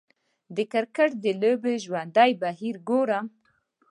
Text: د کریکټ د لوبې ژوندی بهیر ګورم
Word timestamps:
د 0.55 0.57
کریکټ 0.71 1.11
د 1.23 1.25
لوبې 1.41 1.75
ژوندی 1.83 2.31
بهیر 2.41 2.75
ګورم 2.89 3.25